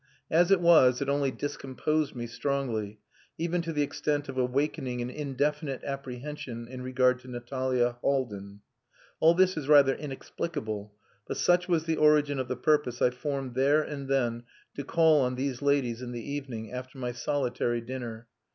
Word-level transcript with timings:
As 0.31 0.49
it 0.49 0.61
was, 0.61 0.99
it 0.99 1.09
only 1.09 1.29
discomposed 1.29 2.15
me 2.15 2.25
strongly, 2.25 2.99
even 3.37 3.61
to 3.61 3.71
the 3.71 3.83
extent 3.83 4.27
of 4.29 4.35
awakening 4.35 4.99
an 4.99 5.11
indefinite 5.11 5.83
apprehension 5.83 6.67
in 6.67 6.81
regard 6.81 7.19
to 7.19 7.27
Natalia 7.27 7.97
Haldin. 8.01 8.61
All 9.19 9.35
this 9.35 9.55
is 9.55 9.67
rather 9.67 9.93
inexplicable, 9.93 10.95
but 11.27 11.37
such 11.37 11.67
was 11.69 11.83
the 11.83 11.97
origin 11.97 12.39
of 12.39 12.47
the 12.47 12.57
purpose 12.57 12.99
I 12.99 13.11
formed 13.11 13.53
there 13.53 13.83
and 13.83 14.07
then 14.07 14.45
to 14.73 14.83
call 14.83 15.21
on 15.21 15.35
these 15.35 15.61
ladies 15.61 16.01
in 16.01 16.13
the 16.13 16.31
evening, 16.31 16.71
after 16.71 16.97
my 16.97 17.11
solitary 17.11 17.79
dinner. 17.79 18.27